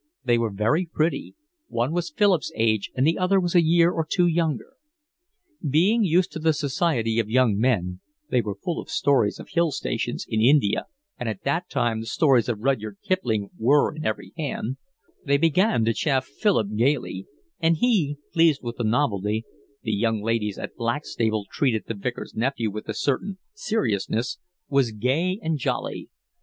[0.25, 1.35] They were very pretty,
[1.67, 4.73] one was Philip's age and the other was a year or two younger.
[5.63, 9.69] Being used to the society of young men (they were full of stories of hill
[9.69, 10.87] stations in India,
[11.19, 14.77] and at that time the stories of Rudyard Kipling were in every hand)
[15.23, 17.27] they began to chaff Philip gaily;
[17.59, 22.89] and he, pleased with the novelty—the young ladies at Blackstable treated the Vicar's nephew with
[22.89, 26.09] a certain seriousness—was gay and jolly.